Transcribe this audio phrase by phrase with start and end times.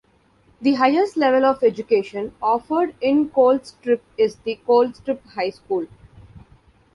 [0.59, 5.85] The highest level of education offered in Colstrip is the Colstrip High School.